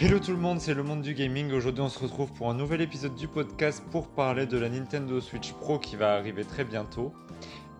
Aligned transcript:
Hello 0.00 0.20
tout 0.20 0.30
le 0.30 0.36
monde, 0.36 0.60
c'est 0.60 0.74
le 0.74 0.84
monde 0.84 1.02
du 1.02 1.12
gaming. 1.12 1.50
Aujourd'hui, 1.50 1.82
on 1.82 1.88
se 1.88 1.98
retrouve 1.98 2.32
pour 2.34 2.48
un 2.48 2.54
nouvel 2.54 2.82
épisode 2.82 3.16
du 3.16 3.26
podcast 3.26 3.82
pour 3.90 4.06
parler 4.06 4.46
de 4.46 4.56
la 4.56 4.68
Nintendo 4.68 5.20
Switch 5.20 5.52
Pro 5.54 5.80
qui 5.80 5.96
va 5.96 6.14
arriver 6.14 6.44
très 6.44 6.62
bientôt 6.62 7.12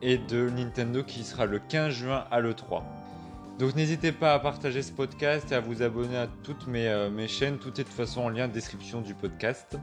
et 0.03 0.19
de 0.19 0.51
Nintendo 0.51 1.05
qui 1.05 1.23
sera 1.23 1.47
le 1.47 1.61
15 1.61 1.95
juin 1.95 2.25
à 2.33 2.41
l'E3. 2.41 2.83
Donc 3.61 3.77
n'hésitez 3.77 4.11
pas 4.11 4.35
à 4.35 4.41
partager 4.41 4.83
ce 4.83 4.91
podcast 4.91 5.53
et 5.53 5.55
à 5.55 5.61
vous 5.61 5.81
abonner 5.81 6.17
à 6.17 6.27
toutes 6.43 6.67
mes, 6.67 6.89
euh, 6.89 7.29
chaînes. 7.29 7.59
Tout 7.59 7.69
est 7.69 7.85
de 7.85 7.89
toute 7.89 7.93
façon 7.93 8.23
en 8.23 8.31
lien 8.31 8.47
en 8.47 8.49
description 8.49 9.01
du 9.01 9.15
podcast. 9.15 9.79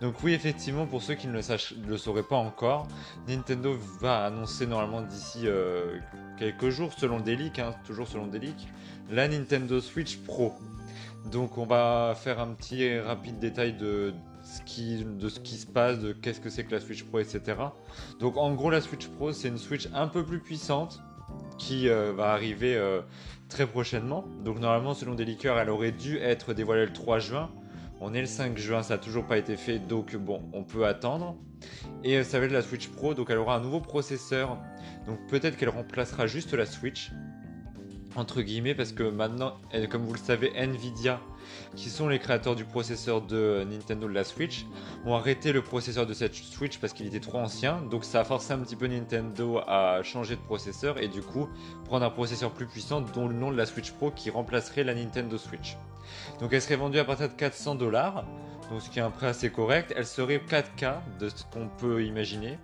Donc 0.00 0.22
oui, 0.22 0.34
effectivement, 0.34 0.86
pour 0.86 1.02
ceux 1.02 1.14
qui 1.14 1.26
ne 1.26 1.32
le, 1.32 1.40
le 1.88 1.96
sauraient 1.96 2.22
pas 2.22 2.36
encore, 2.36 2.86
Nintendo 3.26 3.76
va 4.00 4.24
annoncer 4.26 4.68
normalement 4.68 5.02
d'ici 5.02 5.40
euh, 5.48 5.98
quelques 6.38 6.70
jours, 6.70 6.92
selon 6.96 7.18
des 7.18 7.34
leaks, 7.34 7.58
hein, 7.58 7.74
toujours 7.84 8.06
selon 8.06 8.28
des 8.28 8.38
leaks, 8.38 8.68
la 9.10 9.26
Nintendo 9.26 9.80
Switch 9.80 10.18
Pro. 10.18 10.54
Donc 11.30 11.58
on 11.58 11.66
va 11.66 12.14
faire 12.16 12.40
un 12.40 12.48
petit 12.48 12.98
rapide 12.98 13.38
détail 13.38 13.74
de 13.74 14.14
ce 14.42 14.62
qui, 14.62 15.58
se 15.58 15.66
passe, 15.66 15.98
de 15.98 16.12
qu'est-ce 16.12 16.40
que 16.40 16.50
c'est 16.50 16.64
que 16.64 16.72
la 16.72 16.80
Switch 16.80 17.04
Pro, 17.04 17.18
etc. 17.18 17.40
Donc 18.20 18.36
en 18.36 18.54
gros 18.54 18.70
la 18.70 18.80
Switch 18.80 19.08
Pro 19.08 19.32
c'est 19.32 19.48
une 19.48 19.58
Switch 19.58 19.88
un 19.92 20.06
peu 20.06 20.24
plus 20.24 20.38
puissante 20.38 21.02
qui 21.58 21.88
euh, 21.88 22.12
va 22.12 22.32
arriver 22.32 22.76
euh, 22.76 23.00
très 23.48 23.66
prochainement. 23.66 24.24
Donc 24.44 24.60
normalement 24.60 24.94
selon 24.94 25.14
des 25.14 25.24
leakers 25.24 25.58
elle 25.58 25.70
aurait 25.70 25.92
dû 25.92 26.18
être 26.18 26.54
dévoilée 26.54 26.86
le 26.86 26.92
3 26.92 27.18
juin. 27.18 27.50
On 28.00 28.12
est 28.14 28.20
le 28.20 28.26
5 28.26 28.56
juin, 28.58 28.82
ça 28.82 28.94
n'a 28.94 28.98
toujours 28.98 29.24
pas 29.24 29.38
été 29.38 29.56
fait, 29.56 29.78
donc 29.78 30.14
bon, 30.16 30.42
on 30.52 30.64
peut 30.64 30.86
attendre. 30.86 31.36
Et 32.04 32.18
euh, 32.18 32.24
ça 32.24 32.38
va 32.38 32.44
être 32.44 32.52
la 32.52 32.62
Switch 32.62 32.88
Pro, 32.88 33.14
donc 33.14 33.30
elle 33.30 33.38
aura 33.38 33.56
un 33.56 33.60
nouveau 33.60 33.80
processeur. 33.80 34.58
Donc 35.06 35.18
peut-être 35.28 35.56
qu'elle 35.56 35.70
remplacera 35.70 36.26
juste 36.26 36.52
la 36.52 36.66
Switch 36.66 37.10
entre 38.16 38.42
guillemets 38.42 38.74
parce 38.74 38.92
que 38.92 39.02
maintenant, 39.02 39.54
comme 39.90 40.04
vous 40.04 40.14
le 40.14 40.18
savez, 40.18 40.52
Nvidia, 40.56 41.20
qui 41.76 41.90
sont 41.90 42.08
les 42.08 42.18
créateurs 42.18 42.56
du 42.56 42.64
processeur 42.64 43.22
de 43.22 43.64
Nintendo 43.68 44.08
de 44.08 44.12
la 44.12 44.24
Switch, 44.24 44.66
ont 45.04 45.14
arrêté 45.14 45.52
le 45.52 45.62
processeur 45.62 46.06
de 46.06 46.14
cette 46.14 46.34
Switch 46.34 46.78
parce 46.78 46.92
qu'il 46.92 47.06
était 47.06 47.20
trop 47.20 47.38
ancien. 47.38 47.82
Donc 47.90 48.04
ça 48.04 48.20
a 48.20 48.24
forcé 48.24 48.52
un 48.52 48.58
petit 48.58 48.76
peu 48.76 48.86
Nintendo 48.86 49.60
à 49.66 50.02
changer 50.02 50.36
de 50.36 50.40
processeur 50.40 51.00
et 51.00 51.08
du 51.08 51.22
coup 51.22 51.48
prendre 51.84 52.04
un 52.04 52.10
processeur 52.10 52.50
plus 52.50 52.66
puissant 52.66 53.00
dont 53.00 53.28
le 53.28 53.34
nom 53.34 53.50
de 53.50 53.56
la 53.56 53.66
Switch 53.66 53.92
Pro 53.92 54.10
qui 54.10 54.30
remplacerait 54.30 54.84
la 54.84 54.94
Nintendo 54.94 55.38
Switch. 55.38 55.76
Donc 56.40 56.52
elle 56.52 56.62
serait 56.62 56.76
vendue 56.76 56.98
à 56.98 57.04
partir 57.04 57.28
de 57.28 57.34
400 57.34 57.74
dollars, 57.74 58.24
donc 58.70 58.80
ce 58.80 58.90
qui 58.90 58.98
est 58.98 59.02
un 59.02 59.10
prix 59.10 59.26
assez 59.26 59.50
correct. 59.50 59.92
Elle 59.96 60.06
serait 60.06 60.38
4K 60.38 60.96
de 61.20 61.28
ce 61.28 61.44
qu'on 61.52 61.68
peut 61.68 62.04
imaginer. 62.04 62.58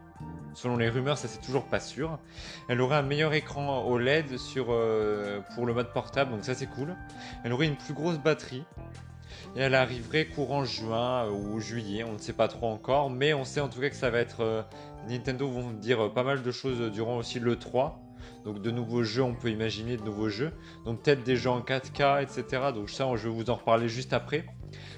Selon 0.55 0.77
les 0.77 0.89
rumeurs, 0.89 1.19
ça 1.19 1.29
c'est 1.29 1.41
toujours 1.41 1.65
pas 1.65 1.81
sûr. 1.81 2.19
Elle 2.69 2.81
aurait 2.81 2.97
un 2.97 3.03
meilleur 3.03 3.33
écran 3.33 3.87
OLED 3.87 4.39
sur, 4.39 4.67
euh, 4.71 5.41
pour 5.55 5.67
le 5.67 5.75
mode 5.75 5.93
portable, 5.93 6.31
donc 6.31 6.45
ça 6.45 6.55
c'est 6.55 6.67
cool. 6.67 6.95
Elle 7.45 7.53
aurait 7.53 7.67
une 7.67 7.77
plus 7.77 7.95
grosse 7.95 8.19
batterie. 8.19 8.65
Et 9.57 9.61
elle 9.61 9.75
arriverait 9.75 10.27
courant 10.27 10.65
juin 10.65 11.29
ou 11.29 11.61
juillet, 11.61 12.05
on 12.05 12.13
ne 12.13 12.19
sait 12.19 12.33
pas 12.33 12.49
trop 12.49 12.69
encore, 12.69 13.11
mais 13.11 13.35
on 13.35 13.45
sait 13.45 13.61
en 13.61 13.69
tout 13.69 13.81
cas 13.81 13.91
que 13.91 13.97
ça 13.97 14.11
va 14.11 14.19
être... 14.19 14.41
Euh, 14.41 14.63
Nintendo 15.09 15.49
vont 15.49 15.71
dire 15.73 16.13
pas 16.13 16.23
mal 16.23 16.43
de 16.43 16.53
choses 16.53 16.93
durant 16.93 17.17
aussi 17.17 17.41
le 17.41 17.59
3. 17.59 18.02
Donc 18.45 18.61
de 18.61 18.71
nouveaux 18.71 19.05
jeux, 19.05 19.23
on 19.23 19.35
peut 19.35 19.51
imaginer 19.51 19.97
de 19.97 20.03
nouveaux 20.03 20.29
jeux. 20.29 20.53
Donc 20.85 21.03
peut-être 21.03 21.23
des 21.23 21.37
jeux 21.37 21.51
en 21.51 21.61
4K, 21.61 22.23
etc. 22.23 22.71
Donc 22.75 22.91
ça, 22.91 23.09
je 23.17 23.29
vais 23.29 23.35
vous 23.35 23.51
en 23.51 23.55
reparler 23.55 23.89
juste 23.89 24.13
après. 24.13 24.47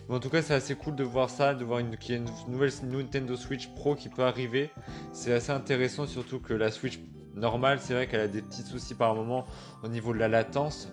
Mais 0.09 0.15
en 0.15 0.21
tout 0.21 0.31
cas, 0.31 0.43
c'est 0.43 0.55
assez 0.55 0.75
cool 0.75 0.95
de 0.95 1.05
voir 1.05 1.31
ça, 1.31 1.55
de 1.55 1.65
voir 1.65 1.81
qu'il 1.99 2.15
y 2.15 2.19
a 2.19 2.21
une 2.21 2.29
nouvelle 2.49 2.71
Nintendo 2.85 3.37
Switch 3.37 3.69
Pro 3.75 3.95
qui 3.95 4.09
peut 4.09 4.25
arriver. 4.25 4.71
C'est 5.13 5.33
assez 5.33 5.53
intéressant, 5.53 6.07
surtout 6.07 6.41
que 6.41 6.55
la 6.55 6.71
Switch 6.71 7.01
normale, 7.35 7.79
c'est 7.81 7.95
vrai 7.95 8.07
qu'elle 8.07 8.21
a 8.21 8.29
des 8.29 8.43
petits 8.43 8.63
soucis 8.63 8.95
par 8.95 9.15
moment 9.15 9.45
au 9.83 9.89
niveau 9.89 10.13
de 10.13 10.19
la 10.19 10.29
latence. 10.29 10.93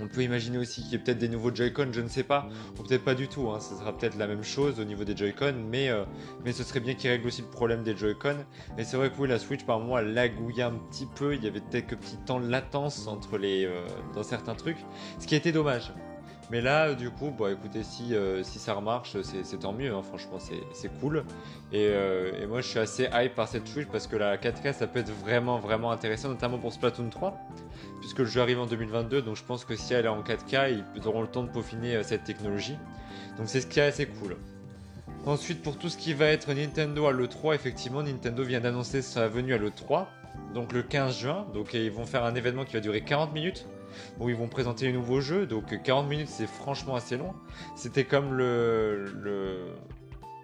On 0.00 0.08
peut 0.08 0.22
imaginer 0.22 0.58
aussi 0.58 0.82
qu'il 0.82 0.92
y 0.92 0.94
ait 0.96 0.98
peut-être 0.98 1.18
des 1.18 1.28
nouveaux 1.28 1.54
Joy-Con, 1.54 1.88
je 1.92 2.00
ne 2.00 2.08
sais 2.08 2.24
pas, 2.24 2.48
ou 2.78 2.82
peut-être 2.82 3.04
pas 3.04 3.14
du 3.14 3.28
tout, 3.28 3.50
hein. 3.50 3.60
ce 3.60 3.74
sera 3.76 3.96
peut-être 3.96 4.16
la 4.16 4.26
même 4.26 4.42
chose 4.42 4.80
au 4.80 4.84
niveau 4.84 5.04
des 5.04 5.16
Joy-Con, 5.16 5.54
mais, 5.70 5.88
euh, 5.88 6.04
mais 6.44 6.52
ce 6.52 6.64
serait 6.64 6.80
bien 6.80 6.94
qu'il 6.94 7.10
règle 7.10 7.26
aussi 7.26 7.42
le 7.42 7.48
problème 7.48 7.82
des 7.82 7.96
Joy-Con. 7.96 8.36
Et 8.76 8.84
c'est 8.84 8.96
vrai 8.96 9.10
que 9.10 9.16
oui, 9.18 9.28
la 9.28 9.38
Switch 9.38 9.64
par 9.64 9.80
elle 9.98 10.14
lagouillait 10.14 10.64
un 10.64 10.72
petit 10.90 11.06
peu, 11.06 11.34
il 11.34 11.44
y 11.44 11.46
avait 11.46 11.60
peut-être 11.60 11.86
quelques 11.86 12.00
petits 12.00 12.18
temps 12.18 12.40
de 12.40 12.48
latence 12.48 13.06
entre 13.06 13.38
les, 13.38 13.64
euh, 13.64 13.84
dans 14.14 14.22
certains 14.22 14.54
trucs, 14.54 14.78
ce 15.18 15.26
qui 15.26 15.34
était 15.36 15.52
dommage. 15.52 15.92
Mais 16.50 16.60
là, 16.60 16.94
du 16.94 17.10
coup, 17.10 17.30
bon, 17.30 17.50
écoutez, 17.50 17.82
si, 17.82 18.14
euh, 18.14 18.42
si 18.42 18.58
ça 18.58 18.74
remarche, 18.74 19.16
c'est 19.22 19.58
tant 19.58 19.72
mieux, 19.72 19.92
hein. 19.92 20.02
franchement, 20.02 20.38
c'est 20.72 21.00
cool. 21.00 21.24
Euh, 21.72 22.42
et, 22.42 22.46
moi, 22.46 22.60
je 22.60 22.68
suis 22.68 22.78
assez 22.78 23.08
hype 23.12 23.34
par 23.34 23.48
cette 23.48 23.66
Switch 23.66 23.88
parce 23.88 24.06
que 24.06 24.16
la 24.16 24.36
4K, 24.36 24.74
ça 24.74 24.86
peut 24.86 24.98
être 25.00 25.10
vraiment, 25.10 25.58
vraiment 25.58 25.90
intéressant, 25.90 26.28
notamment 26.28 26.58
pour 26.58 26.72
Splatoon 26.72 27.08
3, 27.08 27.38
puisque 28.00 28.18
le 28.18 28.26
jeu 28.26 28.40
arrive 28.40 28.60
en 28.60 28.66
2022, 28.66 29.22
donc 29.22 29.36
je 29.36 29.44
pense 29.44 29.64
que 29.64 29.74
si 29.74 29.94
elle 29.94 30.04
est 30.04 30.08
en 30.08 30.22
4K, 30.22 30.82
ils 30.94 31.08
auront 31.08 31.22
le 31.22 31.28
temps 31.28 31.42
de 31.42 31.48
peaufiner 31.48 31.96
euh, 31.96 32.02
cette 32.02 32.24
technologie. 32.24 32.76
Donc 33.38 33.48
c'est 33.48 33.60
ce 33.60 33.66
qui 33.66 33.80
est 33.80 33.84
assez 33.84 34.06
cool. 34.06 34.36
Ensuite, 35.26 35.62
pour 35.62 35.78
tout 35.78 35.88
ce 35.88 35.96
qui 35.96 36.12
va 36.12 36.26
être 36.26 36.52
Nintendo 36.52 37.06
à 37.06 37.12
l'E3, 37.12 37.54
effectivement, 37.54 38.02
Nintendo 38.02 38.44
vient 38.44 38.60
d'annoncer 38.60 39.00
sa 39.00 39.26
venue 39.28 39.54
à 39.54 39.58
l'E3, 39.58 40.04
donc 40.52 40.72
le 40.72 40.82
15 40.82 41.18
juin. 41.18 41.46
Donc 41.54 41.72
ils 41.72 41.90
vont 41.90 42.04
faire 42.04 42.24
un 42.24 42.34
événement 42.34 42.66
qui 42.66 42.74
va 42.74 42.80
durer 42.80 43.00
40 43.00 43.32
minutes 43.32 43.66
où 44.20 44.28
ils 44.28 44.36
vont 44.36 44.48
présenter 44.48 44.86
les 44.86 44.92
nouveaux 44.92 45.20
jeux. 45.20 45.46
Donc 45.46 45.82
40 45.82 46.08
minutes, 46.08 46.28
c'est 46.28 46.46
franchement 46.46 46.96
assez 46.96 47.16
long. 47.16 47.34
C'était 47.76 48.04
comme 48.04 48.34
le, 48.34 49.04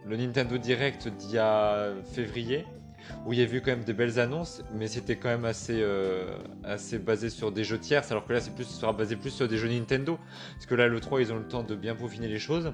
le, 0.06 0.16
Nintendo 0.16 0.58
Direct 0.58 1.08
d'il 1.08 1.32
y 1.32 1.38
a 1.38 1.92
février, 2.12 2.66
où 3.26 3.32
il 3.32 3.38
y 3.38 3.42
a 3.42 3.44
eu 3.44 3.60
quand 3.60 3.70
même 3.70 3.84
des 3.84 3.92
belles 3.92 4.18
annonces, 4.18 4.62
mais 4.74 4.86
c'était 4.88 5.16
quand 5.16 5.28
même 5.28 5.44
assez, 5.44 5.80
euh, 5.80 6.36
assez 6.64 6.98
basé 6.98 7.30
sur 7.30 7.52
des 7.52 7.64
jeux 7.64 7.78
tierces, 7.78 8.10
alors 8.10 8.24
que 8.26 8.32
là, 8.32 8.40
c'est 8.40 8.50
sera 8.62 8.92
basé 8.92 9.16
plus 9.16 9.30
sur 9.30 9.48
des 9.48 9.56
jeux 9.56 9.68
Nintendo. 9.68 10.18
Parce 10.54 10.66
que 10.66 10.74
là, 10.74 10.88
le 10.88 11.00
3, 11.00 11.20
ils 11.20 11.32
ont 11.32 11.36
le 11.36 11.46
temps 11.46 11.62
de 11.62 11.74
bien 11.74 11.94
peaufiner 11.94 12.28
les 12.28 12.38
choses. 12.38 12.72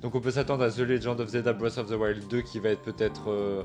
Donc 0.00 0.14
on 0.14 0.20
peut 0.20 0.30
s'attendre 0.30 0.64
à 0.64 0.70
The 0.70 0.80
Legend 0.80 1.20
of 1.20 1.28
Zelda 1.28 1.52
Breath 1.52 1.78
of 1.78 1.88
the 1.88 1.94
Wild 1.94 2.28
2 2.28 2.42
qui 2.42 2.58
va 2.58 2.70
être 2.70 2.82
peut-être... 2.82 3.30
Euh, 3.30 3.62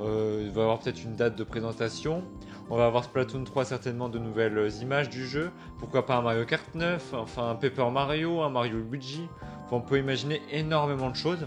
euh, 0.00 0.42
il 0.44 0.50
va 0.50 0.62
avoir 0.62 0.78
peut-être 0.78 1.02
une 1.02 1.16
date 1.16 1.36
de 1.36 1.44
présentation. 1.44 2.22
On 2.70 2.76
va 2.76 2.86
avoir 2.86 3.04
Splatoon 3.04 3.44
3 3.44 3.64
certainement 3.64 4.10
de 4.10 4.18
nouvelles 4.18 4.70
images 4.82 5.08
du 5.08 5.26
jeu. 5.26 5.50
Pourquoi 5.78 6.04
pas 6.04 6.16
un 6.16 6.22
Mario 6.22 6.44
Kart 6.44 6.74
9, 6.74 7.14
enfin 7.14 7.50
un 7.50 7.54
Paper 7.54 7.90
Mario, 7.90 8.42
un 8.42 8.50
Mario 8.50 8.78
Luigi. 8.78 9.26
on 9.70 9.80
peut 9.80 9.98
imaginer 9.98 10.42
énormément 10.50 11.08
de 11.08 11.16
choses. 11.16 11.46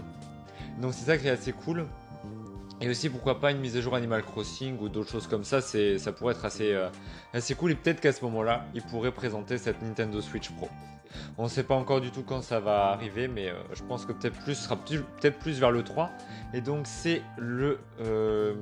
Donc 0.80 0.94
c'est 0.94 1.04
ça 1.06 1.18
qui 1.18 1.28
est 1.28 1.30
assez 1.30 1.52
cool. 1.52 1.86
Et 2.80 2.88
aussi 2.88 3.08
pourquoi 3.08 3.38
pas 3.38 3.52
une 3.52 3.60
mise 3.60 3.76
à 3.76 3.80
jour 3.80 3.94
Animal 3.94 4.24
Crossing 4.24 4.76
ou 4.80 4.88
d'autres 4.88 5.10
choses 5.12 5.28
comme 5.28 5.44
ça, 5.44 5.60
ça 5.60 6.12
pourrait 6.12 6.34
être 6.34 6.44
assez, 6.44 6.72
euh, 6.72 6.88
assez 7.32 7.54
cool 7.54 7.70
et 7.70 7.74
peut-être 7.76 8.00
qu'à 8.00 8.10
ce 8.10 8.24
moment-là, 8.24 8.66
ils 8.74 8.82
pourraient 8.82 9.12
présenter 9.12 9.56
cette 9.56 9.80
Nintendo 9.82 10.20
Switch 10.20 10.50
Pro. 10.50 10.68
On 11.38 11.44
ne 11.44 11.48
sait 11.48 11.62
pas 11.62 11.76
encore 11.76 12.00
du 12.00 12.10
tout 12.10 12.24
quand 12.24 12.42
ça 12.42 12.58
va 12.58 12.86
arriver, 12.86 13.28
mais 13.28 13.50
euh, 13.50 13.54
je 13.74 13.84
pense 13.84 14.04
que 14.04 14.12
peut-être 14.12 14.36
plus 14.40 14.56
sera 14.56 14.76
peut-être 14.76 15.38
plus 15.38 15.60
vers 15.60 15.70
le 15.70 15.84
3. 15.84 16.10
Et 16.54 16.60
donc 16.60 16.88
c'est 16.88 17.22
le, 17.38 17.78
euh, 18.00 18.54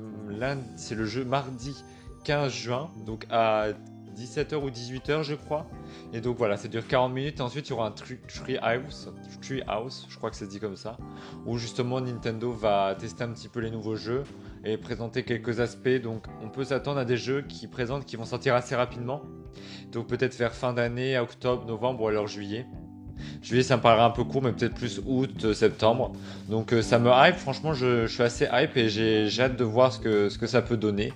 c'est 0.76 0.94
le 0.94 1.06
jeu 1.06 1.24
mardi 1.24 1.82
15 2.24 2.52
juin, 2.52 2.90
donc 3.06 3.26
à 3.30 3.68
17h 4.16 4.56
ou 4.56 4.70
18h 4.70 5.22
je 5.22 5.34
crois. 5.34 5.66
Et 6.12 6.20
donc 6.20 6.36
voilà, 6.36 6.56
ça 6.56 6.68
dure 6.68 6.86
40 6.86 7.12
minutes. 7.12 7.40
ensuite, 7.40 7.68
il 7.68 7.70
y 7.70 7.72
aura 7.72 7.86
un 7.86 7.92
Tree 7.92 8.18
House, 8.60 9.08
Tree 9.40 9.62
House, 9.66 10.06
je 10.08 10.16
crois 10.16 10.30
que 10.30 10.36
se 10.36 10.44
dit 10.44 10.60
comme 10.60 10.76
ça, 10.76 10.96
où 11.46 11.58
justement 11.58 12.00
Nintendo 12.00 12.52
va 12.52 12.94
tester 12.98 13.24
un 13.24 13.32
petit 13.32 13.48
peu 13.48 13.60
les 13.60 13.70
nouveaux 13.70 13.96
jeux 13.96 14.24
et 14.64 14.76
présenter 14.76 15.22
quelques 15.22 15.60
aspects. 15.60 16.00
Donc 16.02 16.26
on 16.42 16.48
peut 16.48 16.64
s'attendre 16.64 16.98
à 16.98 17.04
des 17.04 17.16
jeux 17.16 17.42
qui 17.42 17.66
présentent, 17.66 18.04
qui 18.04 18.16
vont 18.16 18.24
sortir 18.24 18.54
assez 18.54 18.74
rapidement. 18.74 19.22
Donc 19.92 20.06
peut-être 20.06 20.36
vers 20.36 20.54
fin 20.54 20.72
d'année, 20.72 21.18
octobre, 21.18 21.66
novembre 21.66 22.02
ou 22.02 22.08
alors 22.08 22.26
juillet. 22.26 22.66
Juillet, 23.42 23.62
ça 23.62 23.76
me 23.76 23.82
paraît 23.82 24.02
un 24.02 24.10
peu 24.10 24.24
court, 24.24 24.42
mais 24.42 24.52
peut-être 24.52 24.74
plus 24.74 25.00
août, 25.06 25.52
septembre. 25.52 26.12
Donc 26.48 26.72
euh, 26.72 26.82
ça 26.82 26.98
me 26.98 27.10
hype, 27.10 27.36
franchement, 27.36 27.72
je, 27.72 28.06
suis 28.06 28.22
assez 28.22 28.46
hype 28.52 28.76
et 28.76 28.88
j'ai 28.88 29.28
hâte 29.40 29.56
de 29.56 29.64
voir 29.64 29.92
ce 29.92 29.98
que, 29.98 30.28
ce 30.28 30.38
que 30.38 30.46
ça 30.46 30.62
peut 30.62 30.76
donner. 30.76 31.12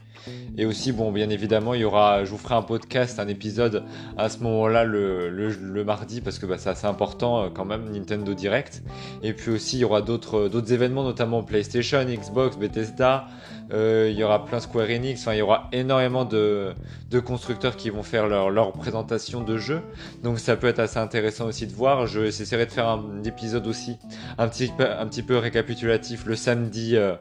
Et 0.56 0.64
aussi, 0.64 0.93
bon, 0.93 1.12
bien 1.12 1.28
évidemment, 1.28 1.75
il 1.75 1.81
y 1.81 1.84
aura, 1.84 2.25
je 2.25 2.31
vous 2.31 2.38
ferai 2.38 2.54
un 2.54 2.62
podcast, 2.62 3.19
un 3.19 3.28
épisode 3.28 3.84
à 4.17 4.28
ce 4.28 4.38
moment-là 4.38 4.84
le, 4.84 5.28
le, 5.28 5.84
mardi 5.84 6.20
parce 6.20 6.38
que 6.38 6.46
bah, 6.46 6.56
c'est 6.58 6.70
assez 6.70 6.87
important 6.87 7.43
euh, 7.43 7.49
quand 7.52 7.64
même, 7.64 7.90
Nintendo 7.90 8.32
Direct. 8.32 8.82
Et 9.23 9.32
puis 9.32 9.50
aussi, 9.50 9.76
il 9.76 9.81
y 9.81 9.84
aura 9.84 10.00
d'autres 10.00 10.73
événements, 10.73 11.02
notamment 11.02 11.43
PlayStation, 11.43 12.02
Xbox, 12.05 12.56
Bethesda. 12.56 13.26
Euh, 13.73 14.08
il 14.11 14.19
y 14.19 14.25
aura 14.25 14.44
plein 14.44 14.61
Square 14.61 14.88
Enix. 14.90 15.20
Enfin, 15.20 15.34
il 15.34 15.38
y 15.38 15.43
aura 15.43 15.69
énormément 15.73 16.25
de, 16.25 16.73
de 17.11 17.20
constructeurs 17.20 17.76
qui 17.76 17.90
vont 17.90 18.02
faire 18.02 18.26
leur, 18.26 18.50
leur 18.50 18.73
présentation 18.73 19.43
de 19.43 19.56
jeux. 19.56 19.81
Donc 20.23 20.38
ça 20.38 20.56
peut 20.56 20.67
être 20.67 20.78
assez 20.78 20.99
intéressant 20.99 21.46
aussi 21.46 21.67
de 21.67 21.73
voir. 21.73 21.94
Je 22.06 22.20
essaierai 22.20 22.67
de 22.67 22.70
faire 22.70 22.88
un 22.88 23.23
épisode 23.25 23.67
aussi 23.67 23.99
un 24.38 24.49
petit, 24.49 25.23
peu 25.23 25.37
récapitulatif 25.38 26.26
le 26.26 26.37
samedi, 26.37 26.96
euh, 26.96 27.14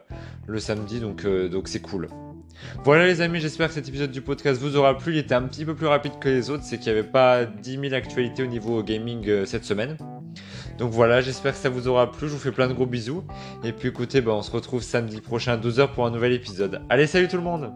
le 0.47 0.59
samedi. 0.59 0.99
Donc 0.99 1.25
donc 1.25 1.67
c'est 1.67 1.81
cool. 1.81 2.09
Voilà 2.83 3.05
les 3.05 3.21
amis, 3.21 3.39
j'espère 3.39 3.67
que 3.67 3.73
cet 3.73 3.87
épisode 3.87 4.11
du 4.11 4.21
podcast 4.21 4.59
vous 4.61 4.75
aura 4.75 4.97
plu. 4.97 5.13
Il 5.13 5.17
était 5.17 5.35
un 5.35 5.43
petit 5.43 5.65
peu 5.65 5.75
plus 5.75 5.87
rapide 5.87 6.13
que 6.19 6.29
les 6.29 6.49
autres, 6.49 6.63
c'est 6.63 6.77
qu'il 6.77 6.91
n'y 6.91 6.99
avait 6.99 7.07
pas 7.07 7.45
10 7.45 7.79
000 7.79 7.93
actualités 7.93 8.43
au 8.43 8.47
niveau 8.47 8.83
gaming 8.83 9.27
euh, 9.27 9.45
cette 9.45 9.65
semaine. 9.65 9.97
Donc 10.77 10.91
voilà, 10.91 11.21
j'espère 11.21 11.53
que 11.53 11.59
ça 11.59 11.69
vous 11.69 11.87
aura 11.87 12.11
plu. 12.11 12.27
Je 12.27 12.33
vous 12.33 12.39
fais 12.39 12.51
plein 12.51 12.67
de 12.67 12.73
gros 12.73 12.85
bisous. 12.85 13.23
Et 13.63 13.71
puis 13.71 13.89
écoutez, 13.89 14.21
bah, 14.21 14.33
on 14.33 14.41
se 14.41 14.51
retrouve 14.51 14.81
samedi 14.81 15.21
prochain 15.21 15.53
à 15.53 15.57
12h 15.57 15.93
pour 15.93 16.05
un 16.05 16.11
nouvel 16.11 16.33
épisode. 16.33 16.81
Allez, 16.89 17.07
salut 17.07 17.27
tout 17.27 17.37
le 17.37 17.43
monde 17.43 17.71